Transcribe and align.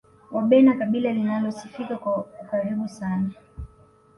wabena 0.31 0.73
kabila 0.73 1.11
linalosifika 1.11 1.97
kwa 1.97 2.17
ukaribu 2.17 2.87
sana 2.89 3.29